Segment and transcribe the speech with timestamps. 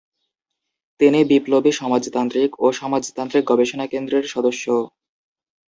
[0.99, 4.65] তিনি বিপ্লবী সমাজতান্ত্রিক ও সমাজতান্ত্রিক গবেষণা কেন্দ্রের সদস্য।